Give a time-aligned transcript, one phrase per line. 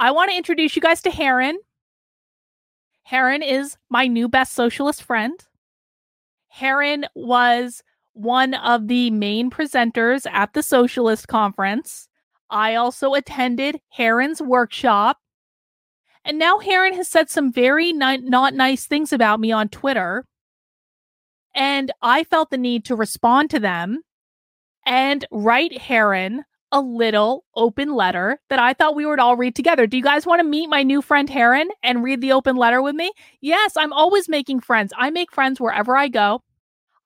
[0.00, 1.58] I want to introduce you guys to Heron.
[3.02, 5.38] Heron is my new best socialist friend.
[6.48, 7.82] Heron was
[8.14, 12.08] one of the main presenters at the socialist conference.
[12.48, 15.18] I also attended Heron's workshop.
[16.24, 20.24] And now Heron has said some very ni- not nice things about me on Twitter.
[21.54, 24.00] And I felt the need to respond to them
[24.86, 29.86] and write Heron a little open letter that I thought we would all read together.
[29.86, 32.80] Do you guys want to meet my new friend Heron and read the open letter
[32.82, 33.12] with me?
[33.40, 34.92] Yes, I'm always making friends.
[34.96, 36.42] I make friends wherever I go.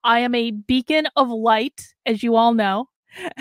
[0.03, 2.89] I am a beacon of light, as you all know.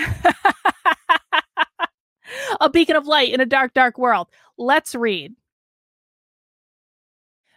[2.62, 4.28] a beacon of light in a dark, dark world.
[4.58, 5.34] Let's read.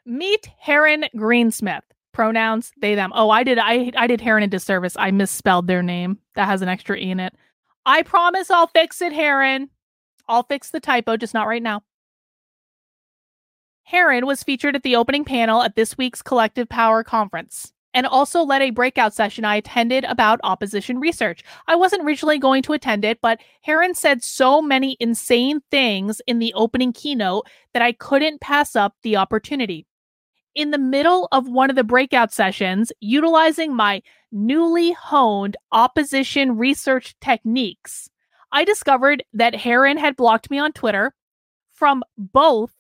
[0.05, 1.83] Meet Heron Greensmith.
[2.13, 3.13] Pronouns they them.
[3.15, 4.97] Oh, I did I I did Heron a disservice.
[4.99, 6.19] I misspelled their name.
[6.35, 7.35] That has an extra e in it.
[7.87, 9.71] I promise I'll fix it, Heron.
[10.29, 11.83] I'll fix the typo, just not right now.
[13.85, 18.43] Heron was featured at the opening panel at this week's Collective Power Conference and also
[18.43, 21.45] led a breakout session I attended about opposition research.
[21.69, 26.41] I wasn't originally going to attend it, but Heron said so many insane things in
[26.41, 29.87] the opening keynote that I couldn't pass up the opportunity
[30.57, 37.15] in the middle of one of the breakout sessions, utilizing my newly honed opposition research
[37.21, 38.09] techniques,
[38.51, 41.15] I discovered that Heron had blocked me on Twitter
[41.73, 42.73] from both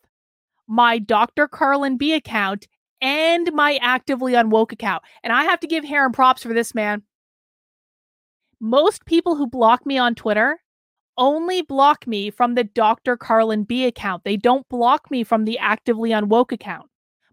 [0.66, 1.46] my Dr.
[1.46, 2.66] Karlyn B account
[3.02, 5.02] and my actively unwoke account.
[5.22, 7.02] And I have to give Heron props for this, man.
[8.58, 10.60] Most people who block me on Twitter
[11.18, 13.18] only block me from the Dr.
[13.18, 14.24] Karlyn B account.
[14.24, 16.88] They don't block me from the actively unwoke account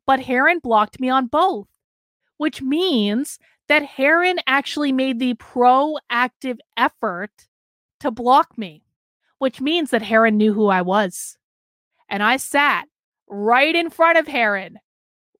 [0.05, 1.67] but Heron blocked me on both,
[2.37, 7.47] which means that Heron actually made the proactive effort
[8.01, 8.83] to block me,
[9.39, 11.37] which means that Heron knew who I was.
[12.09, 12.87] And I sat
[13.29, 14.79] right in front of Heron,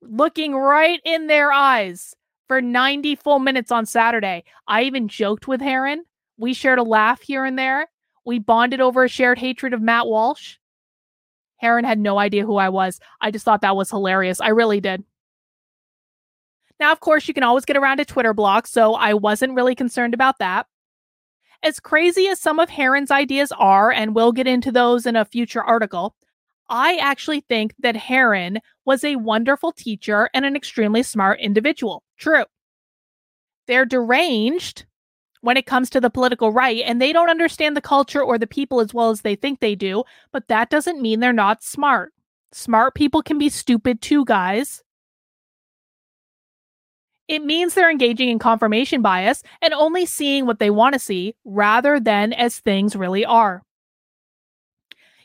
[0.01, 2.15] looking right in their eyes
[2.47, 4.43] for 90 full minutes on Saturday.
[4.67, 6.03] I even joked with Heron.
[6.37, 7.87] We shared a laugh here and there.
[8.25, 10.55] We bonded over a shared hatred of Matt Walsh.
[11.63, 12.99] Heron had no idea who I was.
[13.21, 14.41] I just thought that was hilarious.
[14.41, 15.05] I really did.
[16.77, 19.73] Now, of course, you can always get around a Twitter block, so I wasn't really
[19.73, 20.67] concerned about that.
[21.63, 25.23] As crazy as some of Heron's ideas are, and we'll get into those in a
[25.23, 26.15] future article,
[26.67, 32.03] I actually think that Heron was a wonderful teacher and an extremely smart individual.
[32.17, 32.43] True.
[33.67, 34.85] They're deranged,
[35.43, 38.47] when it comes to the political right, and they don't understand the culture or the
[38.47, 42.13] people as well as they think they do, but that doesn't mean they're not smart.
[42.53, 44.81] Smart people can be stupid too, guys.
[47.27, 51.35] It means they're engaging in confirmation bias and only seeing what they want to see
[51.43, 53.63] rather than as things really are.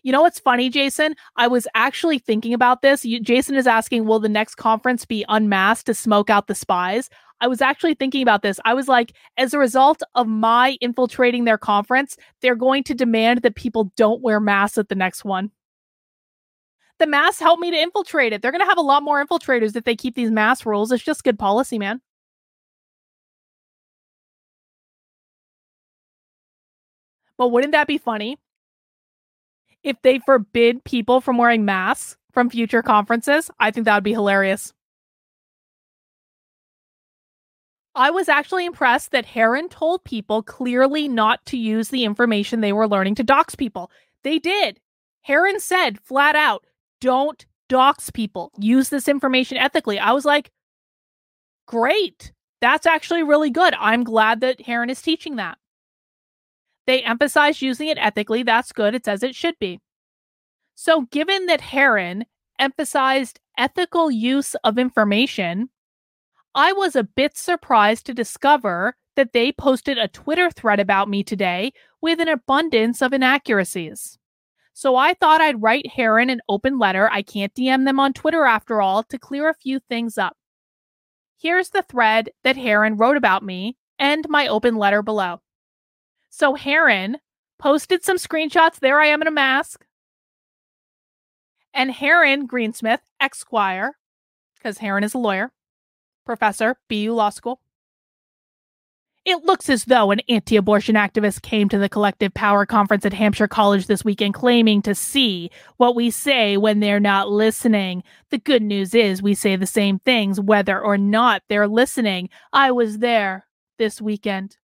[0.02, 1.14] You know what's funny, Jason?
[1.36, 3.04] I was actually thinking about this.
[3.04, 7.08] You, Jason is asking, will the next conference be unmasked to smoke out the spies?
[7.40, 8.58] I was actually thinking about this.
[8.64, 13.42] I was like, as a result of my infiltrating their conference, they're going to demand
[13.42, 15.50] that people don't wear masks at the next one.
[16.98, 18.42] The masks help me to infiltrate it.
[18.42, 20.90] They're going to have a lot more infiltrators if they keep these mask rules.
[20.90, 22.00] It's just good policy, man.
[27.36, 28.36] But wouldn't that be funny
[29.84, 33.48] if they forbid people from wearing masks from future conferences?
[33.60, 34.74] I think that would be hilarious.
[37.98, 42.72] I was actually impressed that Heron told people clearly not to use the information they
[42.72, 43.90] were learning to dox people.
[44.22, 44.78] They did.
[45.22, 46.64] Heron said flat out,
[47.00, 48.52] don't dox people.
[48.56, 49.98] Use this information ethically.
[49.98, 50.52] I was like,
[51.66, 52.32] great.
[52.60, 53.74] That's actually really good.
[53.74, 55.58] I'm glad that Heron is teaching that.
[56.86, 58.44] They emphasize using it ethically.
[58.44, 58.94] That's good.
[58.94, 59.80] It's as it should be.
[60.76, 62.26] So, given that Heron
[62.60, 65.68] emphasized ethical use of information,
[66.58, 71.22] I was a bit surprised to discover that they posted a Twitter thread about me
[71.22, 74.18] today with an abundance of inaccuracies.
[74.72, 77.08] So I thought I'd write Heron an open letter.
[77.12, 80.36] I can't DM them on Twitter after all to clear a few things up.
[81.40, 85.40] Here's the thread that Heron wrote about me and my open letter below.
[86.28, 87.18] So Heron
[87.60, 88.80] posted some screenshots.
[88.80, 89.86] There I am in a mask.
[91.72, 93.92] And Heron Greenesmith, Esquire,
[94.56, 95.52] because Heron is a lawyer,
[96.28, 97.58] professor, BU Law School.
[99.24, 103.14] It looks as though an anti abortion activist came to the Collective Power Conference at
[103.14, 108.02] Hampshire College this weekend claiming to see what we say when they're not listening.
[108.30, 112.28] The good news is we say the same things whether or not they're listening.
[112.52, 113.46] I was there
[113.78, 114.58] this weekend.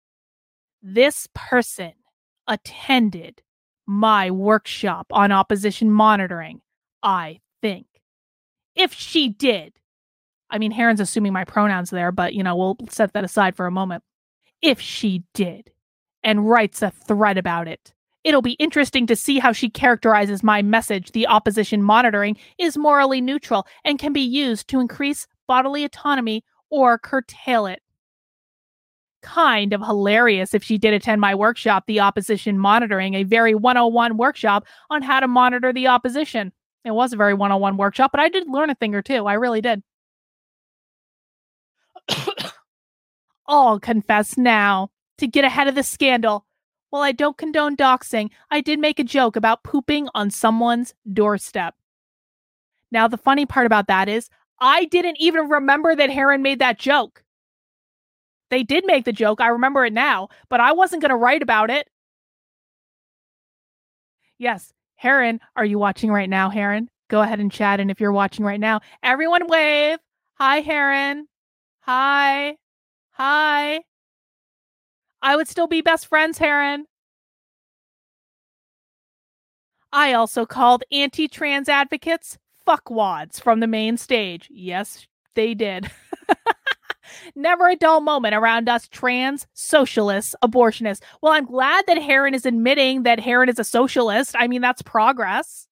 [0.82, 1.92] This person
[2.46, 3.40] attended
[3.86, 6.60] my workshop on opposition monitoring,
[7.02, 7.86] I think.
[8.74, 9.78] If she did.
[10.50, 13.66] I mean, Heron's assuming my pronouns there, but, you know, we'll set that aside for
[13.66, 14.04] a moment.
[14.62, 15.70] If she did,
[16.24, 17.92] and writes a thread about it.
[18.24, 23.20] It'll be interesting to see how she characterizes my message the opposition monitoring is morally
[23.20, 27.82] neutral and can be used to increase bodily autonomy or curtail it.
[29.22, 34.16] Kind of hilarious if she did attend my workshop, The Opposition Monitoring, a very 101
[34.16, 36.52] workshop on how to monitor the opposition.
[36.84, 39.26] It was a very 101 workshop, but I did learn a thing or two.
[39.26, 39.82] I really did.
[43.46, 46.46] I'll confess now to get ahead of the scandal.
[46.90, 51.74] While I don't condone doxing, I did make a joke about pooping on someone's doorstep.
[52.90, 54.30] Now, the funny part about that is,
[54.60, 57.24] I didn't even remember that Heron made that joke.
[58.50, 59.40] They did make the joke.
[59.40, 61.88] I remember it now, but I wasn't going to write about it.
[64.38, 66.88] Yes, Heron, are you watching right now, Heron?
[67.08, 67.80] Go ahead and chat.
[67.80, 69.98] And if you're watching right now, everyone wave.
[70.34, 71.26] Hi, Heron.
[71.80, 72.56] Hi.
[73.14, 73.80] Hi.
[75.22, 76.86] I would still be best friends, Heron.
[79.92, 84.48] I also called anti trans advocates fuckwads from the main stage.
[84.50, 85.88] Yes, they did.
[87.36, 91.02] Never a dull moment around us trans socialists, abortionists.
[91.22, 94.34] Well, I'm glad that Heron is admitting that Heron is a socialist.
[94.36, 95.68] I mean, that's progress.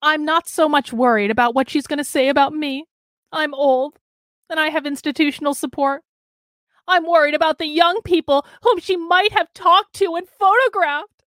[0.00, 2.86] I'm not so much worried about what she's going to say about me.
[3.32, 3.98] I'm old
[4.50, 6.02] and I have institutional support.
[6.88, 11.24] I'm worried about the young people whom she might have talked to and photographed.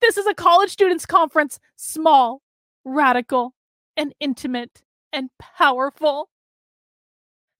[0.00, 2.42] This is a college students' conference, small,
[2.84, 3.54] radical,
[3.96, 4.82] and intimate
[5.12, 6.28] and powerful.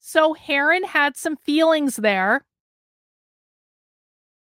[0.00, 2.44] So Heron had some feelings there.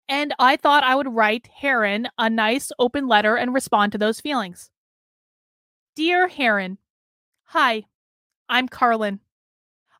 [0.07, 4.19] And I thought I would write Heron a nice open letter and respond to those
[4.19, 4.69] feelings.
[5.95, 6.77] Dear Heron,
[7.49, 7.85] Hi,
[8.49, 9.19] I'm Karlyn.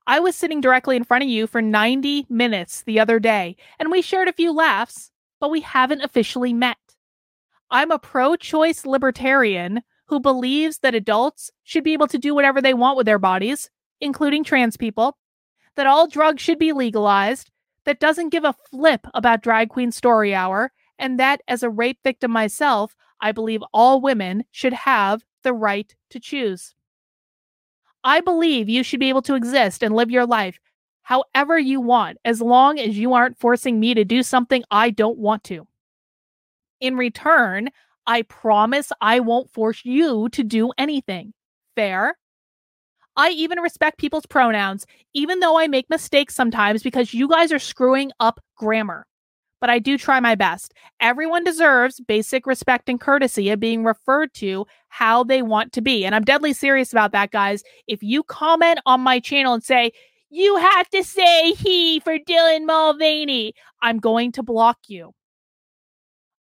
[0.08, 3.92] I was sitting directly in front of you for 90 minutes the other day, and
[3.92, 5.10] we shared a few laughs,
[5.40, 6.78] but we haven't officially met.
[7.72, 12.62] I'm a pro choice libertarian who believes that adults should be able to do whatever
[12.62, 15.18] they want with their bodies, including trans people,
[15.76, 17.50] that all drugs should be legalized,
[17.86, 21.98] that doesn't give a flip about Drag Queen Story Hour, and that as a rape
[22.04, 26.75] victim myself, I believe all women should have the right to choose.
[28.06, 30.60] I believe you should be able to exist and live your life
[31.02, 35.18] however you want, as long as you aren't forcing me to do something I don't
[35.18, 35.68] want to.
[36.80, 37.70] In return,
[38.08, 41.34] I promise I won't force you to do anything.
[41.76, 42.18] Fair?
[43.16, 47.60] I even respect people's pronouns, even though I make mistakes sometimes because you guys are
[47.60, 49.06] screwing up grammar
[49.66, 50.76] but I do try my best.
[51.00, 56.06] Everyone deserves basic respect and courtesy of being referred to how they want to be.
[56.06, 57.64] And I'm deadly serious about that, guys.
[57.88, 59.92] If you comment on my channel and say,
[60.30, 65.14] you have to say he for Dylan Mulvaney, I'm going to block you.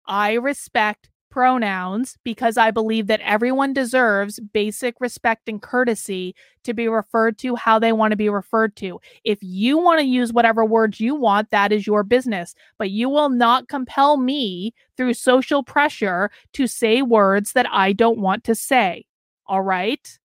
[0.06, 6.32] I respect pronouns because I believe that everyone deserves basic respect and courtesy
[6.62, 9.00] to be referred to how they want to be referred to.
[9.24, 13.08] If you want to use whatever words you want, that is your business, but you
[13.08, 18.54] will not compel me through social pressure to say words that I don't want to
[18.54, 19.04] say.
[19.48, 20.18] All right?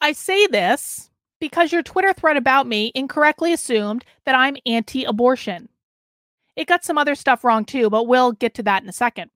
[0.00, 1.08] I say this
[1.40, 5.68] because your Twitter thread about me incorrectly assumed that I'm anti abortion.
[6.60, 9.30] It got some other stuff wrong too, but we'll get to that in a second.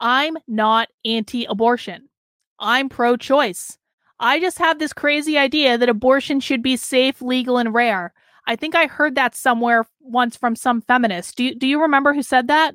[0.00, 2.08] I'm not anti abortion.
[2.58, 3.76] I'm pro choice.
[4.18, 8.14] I just have this crazy idea that abortion should be safe, legal, and rare.
[8.46, 11.36] I think I heard that somewhere once from some feminist.
[11.36, 12.74] Do you, do you remember who said that?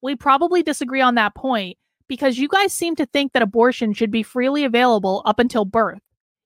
[0.00, 4.12] We probably disagree on that point because you guys seem to think that abortion should
[4.12, 5.98] be freely available up until birth.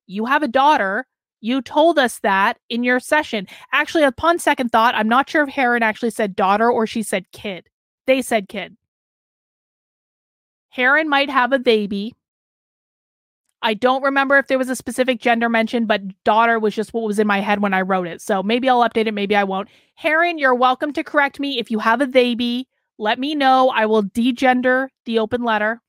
[0.07, 1.07] You have a daughter
[1.41, 3.47] you told us that in your session.
[3.73, 7.31] Actually, upon second thought, I'm not sure if Heron actually said daughter or she said
[7.33, 7.69] kid.
[8.07, 8.77] They said kid.
[10.69, 12.15] Heron might have a baby.
[13.63, 17.05] I don't remember if there was a specific gender mentioned, but daughter was just what
[17.05, 18.23] was in my head when I wrote it.
[18.23, 19.69] So maybe I'll update it, maybe I won't.
[19.97, 21.59] Heron, you're welcome to correct me.
[21.59, 22.69] If you have a baby,
[22.99, 23.71] let me know.
[23.71, 25.83] I will degender the open letter.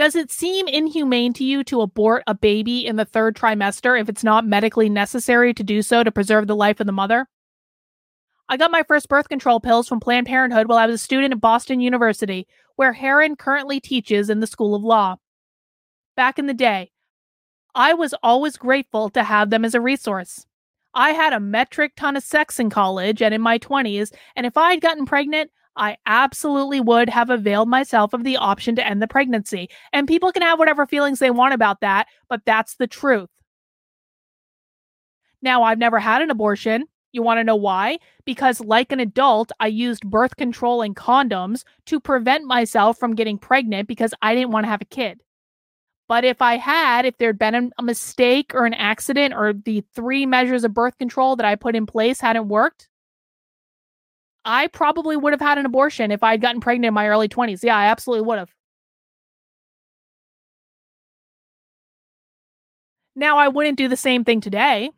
[0.00, 4.08] Does it seem inhumane to you to abort a baby in the third trimester if
[4.08, 7.28] it's not medically necessary to do so to preserve the life of the mother?
[8.48, 11.34] I got my first birth control pills from Planned Parenthood while I was a student
[11.34, 15.16] at Boston University, where Heron currently teaches in the School of Law.
[16.16, 16.92] Back in the day,
[17.74, 20.46] I was always grateful to have them as a resource.
[20.94, 24.56] I had a metric ton of sex in college and in my 20s, and if
[24.56, 25.50] I had gotten pregnant,
[25.80, 29.70] I absolutely would have availed myself of the option to end the pregnancy.
[29.92, 33.30] And people can have whatever feelings they want about that, but that's the truth.
[35.42, 36.84] Now, I've never had an abortion.
[37.12, 37.98] You want to know why?
[38.26, 43.38] Because, like an adult, I used birth control and condoms to prevent myself from getting
[43.38, 45.22] pregnant because I didn't want to have a kid.
[46.08, 50.26] But if I had, if there'd been a mistake or an accident or the three
[50.26, 52.88] measures of birth control that I put in place hadn't worked,
[54.44, 57.28] I probably would have had an abortion if I had gotten pregnant in my early
[57.28, 57.62] 20s.
[57.62, 58.50] Yeah, I absolutely would have.
[63.16, 64.90] Now, I wouldn't do the same thing today.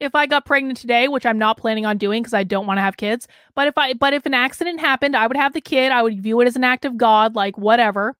[0.00, 2.78] If I got pregnant today, which I'm not planning on doing because I don't want
[2.78, 5.60] to have kids, but if I but if an accident happened, I would have the
[5.62, 5.92] kid.
[5.92, 8.16] I would view it as an act of God, like whatever.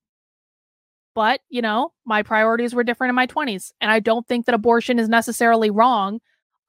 [1.15, 4.55] But, you know, my priorities were different in my 20s, and I don't think that
[4.55, 6.21] abortion is necessarily wrong.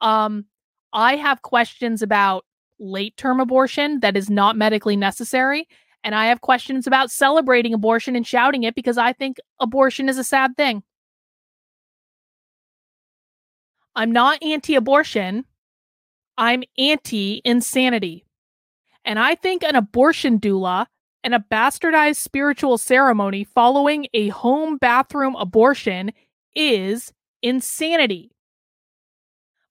[0.02, 0.46] Um
[0.94, 2.46] I have questions about
[2.80, 5.68] late term abortion that is not medically necessary.
[6.04, 10.18] And I have questions about celebrating abortion and shouting it because I think abortion is
[10.18, 10.84] a sad thing.
[13.96, 15.46] I'm not anti abortion,
[16.38, 18.26] I'm anti insanity.
[19.04, 20.86] And I think an abortion doula
[21.24, 26.12] and a bastardized spiritual ceremony following a home bathroom abortion
[26.56, 28.32] is insanity.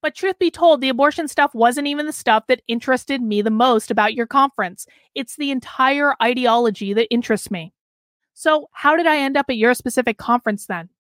[0.07, 3.51] But truth be told, the abortion stuff wasn't even the stuff that interested me the
[3.51, 4.87] most about your conference.
[5.17, 7.73] It's the entire ideology that interests me.
[8.33, 10.91] So, how did I end up at your specific conference then?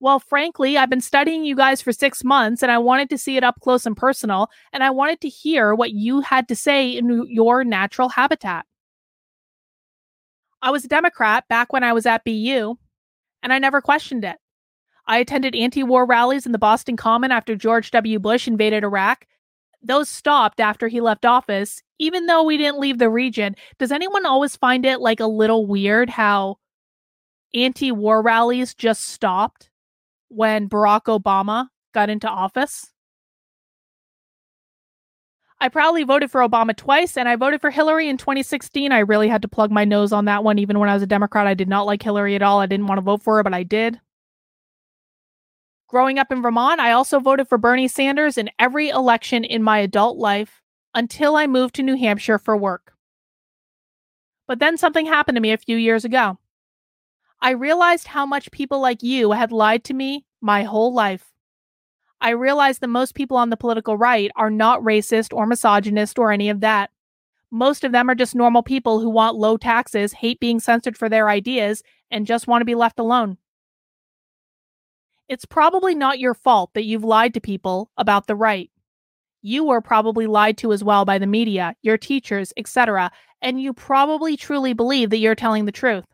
[0.00, 3.36] Well, frankly, I've been studying you guys for six months and I wanted to see
[3.36, 6.88] it up close and personal, and I wanted to hear what you had to say
[6.88, 8.64] in your natural habitat.
[10.62, 12.78] I was a Democrat back when I was at BU,
[13.42, 14.38] and I never questioned it.
[15.12, 18.18] I attended anti war rallies in the Boston Common after George W.
[18.18, 19.26] Bush invaded Iraq.
[19.82, 23.54] Those stopped after he left office, even though we didn't leave the region.
[23.78, 26.56] Does anyone always find it like a little weird how
[27.52, 29.68] anti war rallies just stopped
[30.28, 32.90] when Barack Obama got into office?
[35.60, 38.92] I proudly voted for Obama twice, and I voted for Hillary in 2016.
[38.92, 40.58] I really had to plug my nose on that one.
[40.58, 42.60] Even when I was a Democrat, I did not like Hillary at all.
[42.60, 44.00] I didn't want to vote for her, but I did.
[45.92, 49.76] Growing up in Vermont, I also voted for Bernie Sanders in every election in my
[49.76, 50.62] adult life
[50.94, 52.94] until I moved to New Hampshire for work.
[54.46, 56.38] But then something happened to me a few years ago.
[57.42, 61.30] I realized how much people like you had lied to me my whole life.
[62.22, 66.32] I realized that most people on the political right are not racist or misogynist or
[66.32, 66.88] any of that.
[67.50, 71.10] Most of them are just normal people who want low taxes, hate being censored for
[71.10, 73.36] their ideas, and just want to be left alone.
[75.28, 78.70] It's probably not your fault that you've lied to people about the right.
[79.40, 83.10] You were probably lied to as well by the media, your teachers, etc.,
[83.40, 86.04] and you probably truly believe that you're telling the truth.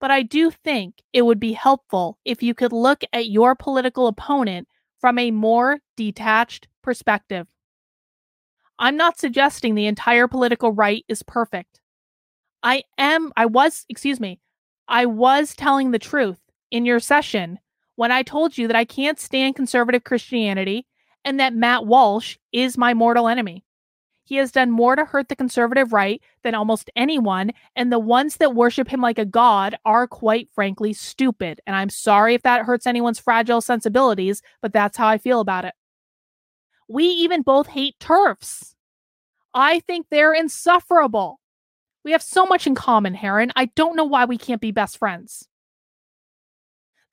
[0.00, 4.06] But I do think it would be helpful if you could look at your political
[4.06, 4.68] opponent
[5.00, 7.46] from a more detached perspective.
[8.78, 11.80] I'm not suggesting the entire political right is perfect.
[12.62, 14.40] I am, I was, excuse me,
[14.88, 17.58] I was telling the truth in your session
[17.96, 20.86] when I told you that I can't stand conservative Christianity
[21.24, 23.64] and that Matt Walsh is my mortal enemy.
[24.24, 28.38] He has done more to hurt the conservative right than almost anyone, and the ones
[28.38, 31.60] that worship him like a god are quite frankly stupid.
[31.66, 35.64] And I'm sorry if that hurts anyone's fragile sensibilities, but that's how I feel about
[35.64, 35.74] it.
[36.88, 38.74] We even both hate TERFs.
[39.54, 41.40] I think they're insufferable.
[42.04, 43.52] We have so much in common, Heron.
[43.56, 45.48] I don't know why we can't be best friends.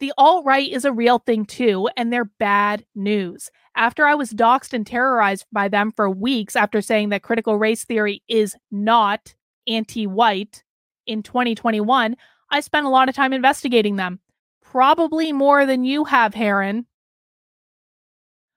[0.04, 3.50] The alt right is a real thing too, and they're bad news.
[3.74, 7.86] After I was doxxed and terrorized by them for weeks after saying that critical race
[7.86, 9.34] theory is not
[9.66, 10.66] anti white
[11.08, 12.18] in 2021,
[12.50, 14.20] I spent a lot of time investigating them.
[14.62, 16.86] Probably more than you have, Heron.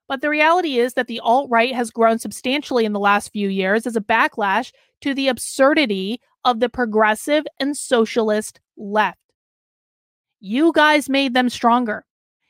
[0.09, 3.49] But the reality is that the alt right has grown substantially in the last few
[3.49, 4.73] years as a backlash
[5.03, 9.26] to the absurdity of the progressive and socialist left.
[10.41, 12.05] You guys made them stronger.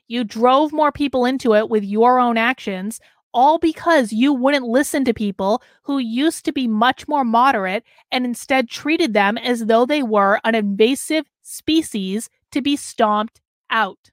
[0.09, 3.00] You drove more people into it with your own actions,
[3.33, 8.25] all because you wouldn't listen to people who used to be much more moderate and
[8.25, 13.40] instead treated them as though they were an invasive species to be stomped
[13.71, 14.11] out.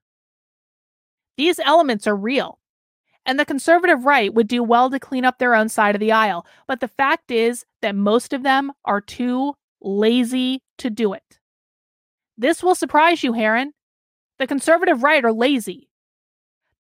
[1.38, 2.60] These elements are real.
[3.26, 6.12] And the conservative right would do well to clean up their own side of the
[6.12, 6.46] aisle.
[6.68, 11.40] But the fact is that most of them are too lazy to do it.
[12.44, 13.72] This will surprise you, Heron.
[14.38, 15.88] The conservative right are lazy.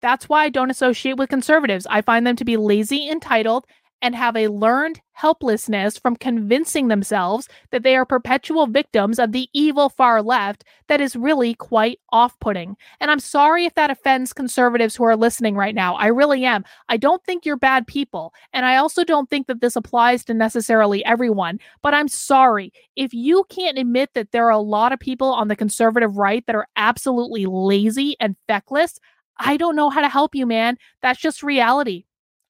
[0.02, 1.88] That's why I don't associate with conservatives.
[1.90, 3.66] I find them to be lazy, entitled,
[4.04, 9.48] and have a learned helplessness from convincing themselves that they are perpetual victims of the
[9.54, 12.76] evil far left that is really quite off putting.
[13.00, 15.96] And I'm sorry if that offends conservatives who are listening right now.
[15.96, 16.66] I really am.
[16.90, 18.34] I don't think you're bad people.
[18.52, 21.60] And I also don't think that this applies to necessarily everyone.
[21.82, 22.74] But I'm sorry.
[22.98, 26.46] If you can't admit that there are a lot of people on the conservative right
[26.48, 29.00] that are absolutely lazy and feckless,
[29.38, 30.78] I don't know how to help you, man.
[31.02, 32.04] That's just reality.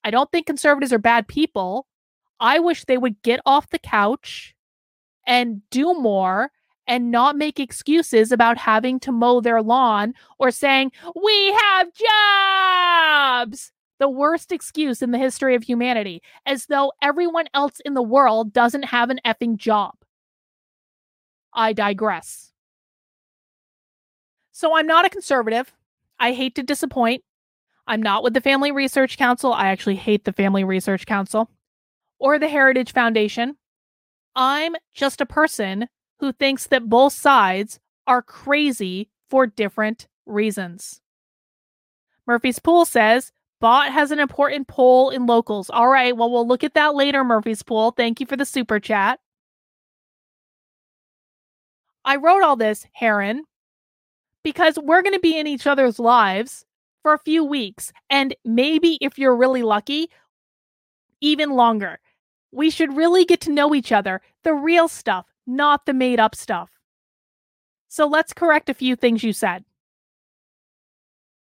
[0.03, 1.87] I don't think conservatives are bad people.
[2.39, 4.53] I wish they would get off the couch
[5.25, 6.51] and do more
[6.87, 13.71] and not make excuses about having to mow their lawn or saying, We have jobs.
[13.99, 18.51] The worst excuse in the history of humanity, as though everyone else in the world
[18.51, 19.93] doesn't have an effing job.
[21.53, 22.51] I digress.
[24.51, 25.71] So I'm not a conservative.
[26.19, 27.23] I hate to disappoint.
[27.87, 29.53] I'm not with the Family Research Council.
[29.53, 31.49] I actually hate the Family Research Council
[32.19, 33.57] or the Heritage Foundation.
[34.35, 35.87] I'm just a person
[36.19, 41.01] who thinks that both sides are crazy for different reasons.
[42.25, 45.69] Murphy's Pool says, Bot has an important poll in locals.
[45.69, 47.91] All right, well, we'll look at that later, Murphy's Pool.
[47.91, 49.19] Thank you for the super chat.
[52.05, 53.43] I wrote all this, Heron,
[54.43, 56.65] because we're going to be in each other's lives
[57.03, 57.91] for a few weeks.
[58.09, 60.09] And maybe if you're really lucky,
[61.21, 61.99] even longer.
[62.51, 66.35] We should really get to know each other, the real stuff, not the made up
[66.35, 66.69] stuff.
[67.87, 69.63] So let's correct a few things you said.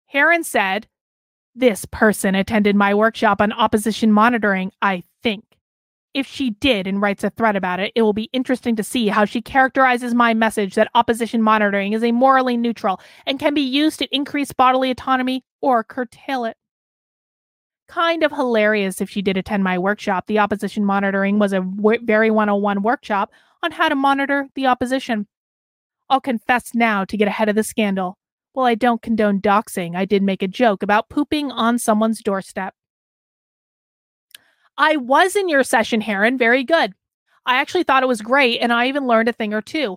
[0.07, 0.89] Heron said,
[1.55, 5.45] This person attended my workshop on opposition monitoring, I think.
[6.15, 9.09] If she did and writes a thread about it, it will be interesting to see
[9.09, 13.63] how she characterizes my message that opposition monitoring is a morally neutral and can be
[13.63, 16.59] used to increase bodily autonomy or curtail it.
[17.89, 20.27] Kind of hilarious if she did attend my workshop.
[20.27, 21.67] The opposition monitoring was a
[22.03, 23.31] very 101 workshop
[23.63, 25.27] on how to monitor the opposition.
[26.11, 28.19] I'll confess now to get ahead of the scandal.
[28.53, 32.75] While I don't condone doxing, I did make a joke about pooping on someone's doorstep.
[34.83, 36.37] I was in your session, Heron.
[36.37, 36.93] Very good.
[37.47, 39.97] I actually thought it was great, and I even learned a thing or two.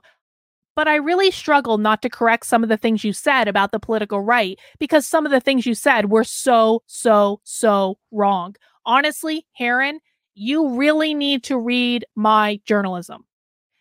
[0.75, 3.79] But I really struggled not to correct some of the things you said about the
[3.79, 8.55] political right because some of the things you said were so, so, so wrong.
[8.85, 10.01] Honestly, Heron,
[10.35, 13.25] you really need to read my journalism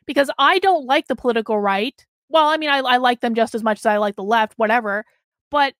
[0.06, 2.02] because I don't like the political right.
[2.30, 4.54] Well, I mean, I, I like them just as much as I like the left,
[4.56, 5.04] whatever.
[5.50, 5.74] But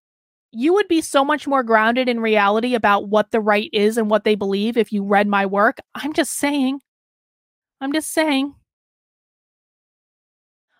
[0.54, 4.08] you would be so much more grounded in reality about what the right is and
[4.08, 5.78] what they believe if you read my work.
[5.94, 6.80] I'm just saying.
[7.80, 8.54] I'm just saying.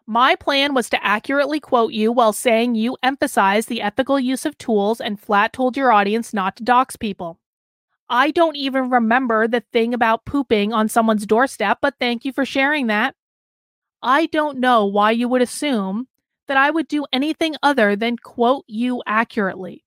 [0.06, 4.56] My plan was to accurately quote you while saying you emphasize the ethical use of
[4.58, 7.38] tools and flat told your audience not to dox people.
[8.10, 12.44] I don't even remember the thing about pooping on someone's doorstep, but thank you for
[12.44, 13.14] sharing that.
[14.02, 16.06] I don't know why you would assume
[16.48, 19.85] that I would do anything other than quote you accurately.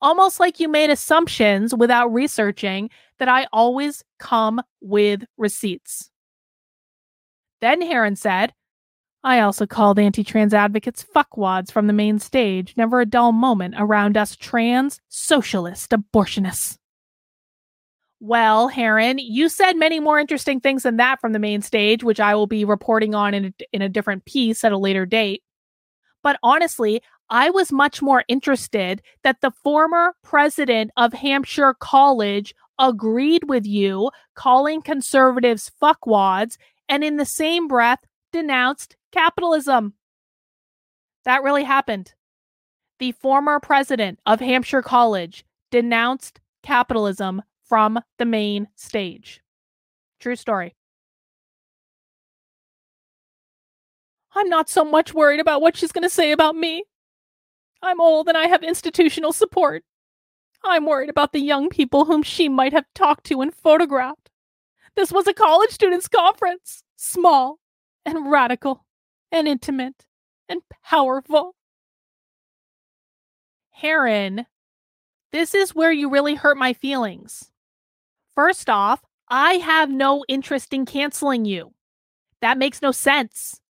[0.00, 6.10] Almost like you made assumptions without researching that I always come with receipts.
[7.60, 8.52] Then Heron said,
[9.24, 13.74] I also called anti trans advocates fuckwads from the main stage, never a dull moment
[13.78, 16.76] around us trans socialist abortionists.
[18.18, 22.20] Well, Heron, you said many more interesting things than that from the main stage, which
[22.20, 25.42] I will be reporting on in a, in a different piece at a later date.
[26.22, 33.44] But honestly, I was much more interested that the former president of Hampshire College agreed
[33.48, 36.56] with you, calling conservatives fuckwads,
[36.88, 38.00] and in the same breath
[38.32, 39.94] denounced capitalism.
[41.24, 42.14] That really happened.
[42.98, 49.40] The former president of Hampshire College denounced capitalism from the main stage.
[50.20, 50.74] True story.
[54.34, 56.84] I'm not so much worried about what she's going to say about me.
[57.82, 59.84] I'm old and I have institutional support.
[60.64, 64.30] I'm worried about the young people whom she might have talked to and photographed.
[64.94, 67.58] This was a college students' conference, small
[68.04, 68.84] and radical
[69.30, 70.06] and intimate
[70.48, 71.56] and powerful.
[73.70, 74.46] Heron,
[75.32, 77.50] this is where you really hurt my feelings.
[78.34, 81.72] First off, I have no interest in canceling you.
[82.42, 83.61] That makes no sense.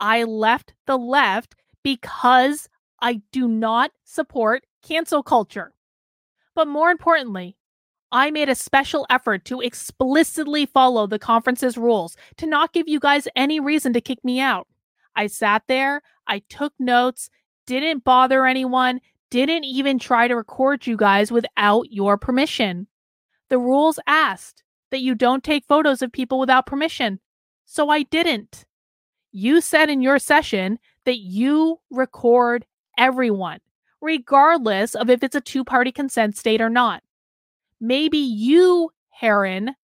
[0.00, 2.68] I left the left because
[3.00, 5.72] I do not support cancel culture.
[6.54, 7.56] But more importantly,
[8.10, 12.98] I made a special effort to explicitly follow the conference's rules to not give you
[12.98, 14.66] guys any reason to kick me out.
[15.14, 17.28] I sat there, I took notes,
[17.66, 22.86] didn't bother anyone, didn't even try to record you guys without your permission.
[23.50, 27.20] The rules asked that you don't take photos of people without permission.
[27.66, 28.64] So I didn't.
[29.32, 33.60] You said in your session that you record everyone,
[34.00, 37.02] regardless of if it's a two party consent state or not.
[37.80, 39.74] Maybe you, Heron,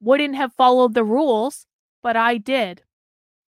[0.00, 1.66] wouldn't have followed the rules,
[2.02, 2.82] but I did.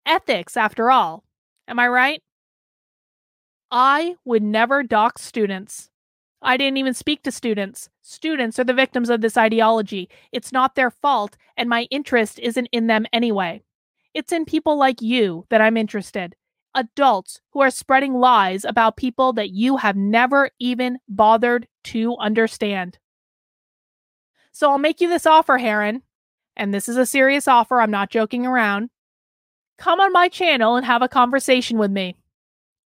[0.05, 1.25] Ethics, after all.
[1.69, 2.23] Am I right?
[3.71, 5.91] I would never dox students.
[6.43, 7.89] I didn't even speak to students.
[8.03, 10.09] Students are the victims of this ideology.
[10.33, 13.63] It's not their fault, and my interest isn't in them anyway.
[14.15, 16.35] It's in people like you that I'm interested.
[16.75, 22.99] Adults who are spreading lies about people that you have never even bothered to understand.
[24.53, 26.03] So I'll make you this offer, Heron.
[26.57, 27.81] And this is a serious offer.
[27.81, 28.91] I'm not joking around.
[29.79, 32.17] Come on my channel and have a conversation with me.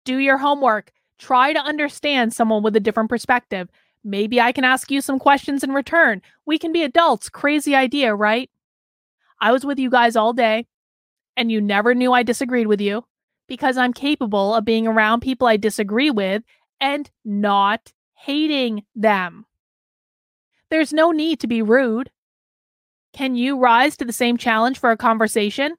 [0.04, 0.92] Do your homework.
[1.18, 3.68] Try to understand someone with a different perspective.
[4.04, 6.22] Maybe I can ask you some questions in return.
[6.46, 7.28] We can be adults.
[7.28, 8.50] Crazy idea, right?
[9.40, 10.66] I was with you guys all day,
[11.36, 13.04] and you never knew I disagreed with you
[13.46, 16.42] because I'm capable of being around people I disagree with
[16.80, 19.46] and not hating them.
[20.70, 22.10] There's no need to be rude.
[23.12, 25.74] Can you rise to the same challenge for a conversation?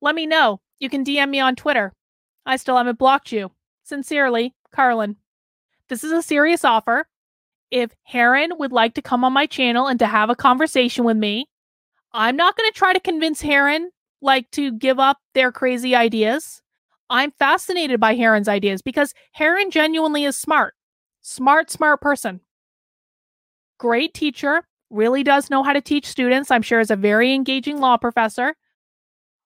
[0.00, 0.60] Let me know.
[0.78, 1.92] You can DM me on Twitter.
[2.46, 3.50] I still haven't blocked you.
[3.82, 5.16] Sincerely, Karlyn.
[5.88, 7.08] This is a serious offer.
[7.70, 11.16] If Heron would like to come on my channel and to have a conversation with
[11.16, 11.48] me,
[12.12, 13.90] I'm not going to try to convince Heron
[14.20, 16.62] like to give up their crazy ideas.
[17.10, 20.74] I'm fascinated by Heron's ideas because Heron genuinely is smart.
[21.22, 22.40] Smart, smart person.
[23.78, 26.50] Great teacher, really does know how to teach students.
[26.50, 28.54] I'm sure is a very engaging law professor.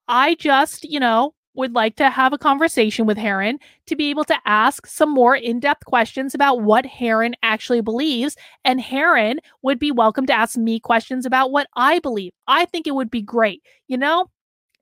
[0.08, 4.24] I just, you know, would like to have a conversation with Heron to be able
[4.24, 8.36] to ask some more in depth questions about what Heron actually believes.
[8.64, 12.32] And Heron would be welcome to ask me questions about what I believe.
[12.46, 13.62] I think it would be great.
[13.86, 14.30] You know,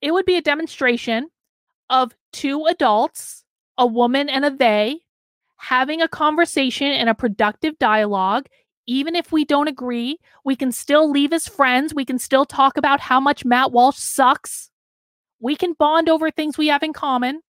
[0.01, 1.29] it would be a demonstration
[1.89, 3.45] of two adults,
[3.79, 5.01] a woman and a they,
[5.57, 8.47] having a conversation and a productive dialogue.
[8.87, 11.95] Even if we don't agree, we can still leave as friends.
[11.95, 14.71] We can still talk about how much Matt Walsh sucks
[15.41, 17.41] we can bond over things we have in common.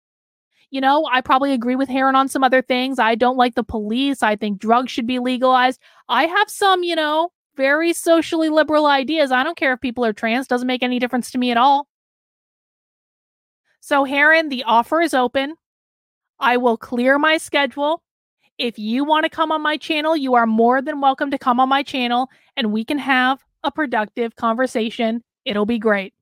[0.70, 3.00] You know, I probably agree with Heron on some other things.
[3.00, 4.22] I don't like the police.
[4.22, 5.80] I think drugs should be legalized.
[6.08, 9.32] I have some, you know, very socially liberal ideas.
[9.32, 11.88] I don't care if people are trans, doesn't make any difference to me at all.
[13.80, 15.54] So, Heron, the offer is open.
[16.38, 18.02] I will clear my schedule.
[18.58, 21.58] If you want to come on my channel, you are more than welcome to come
[21.60, 25.22] on my channel and we can have a productive conversation.
[25.44, 26.12] It'll be great.